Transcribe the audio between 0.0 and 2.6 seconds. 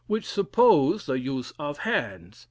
which suppose the use of hands.